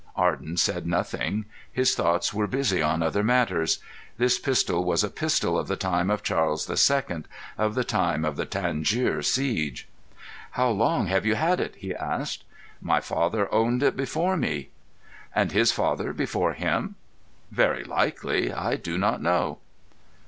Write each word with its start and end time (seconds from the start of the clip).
Arden 0.15 0.57
said 0.57 0.87
nothing. 0.87 1.45
His 1.71 1.93
thoughts 1.93 2.33
were 2.33 2.47
busy 2.47 2.81
on 2.81 3.03
other 3.03 3.23
matters. 3.23 3.77
This 4.17 4.39
pistol 4.39 4.83
was 4.83 5.03
a 5.03 5.11
pistol 5.11 5.59
of 5.59 5.67
the 5.67 5.75
time 5.75 6.09
of 6.09 6.23
Charles 6.23 6.67
II, 6.67 7.25
of 7.55 7.75
the 7.75 7.83
time 7.83 8.25
of 8.25 8.35
the 8.35 8.47
Tangier 8.47 9.21
siege. 9.21 9.87
"How 10.53 10.69
long 10.71 11.05
have 11.05 11.23
you 11.23 11.35
had 11.35 11.59
it?" 11.59 11.75
he 11.75 11.93
asked. 11.93 12.43
"My 12.81 12.99
father 12.99 13.47
owned 13.53 13.83
it 13.83 13.95
before 13.95 14.35
me." 14.37 14.69
"And 15.35 15.51
his 15.51 15.71
father 15.71 16.13
before 16.13 16.53
him?" 16.53 16.95
"Very 17.51 17.83
likely. 17.83 18.51
I 18.51 18.77
do 18.77 18.97
not 18.97 19.21
know." 19.21 19.59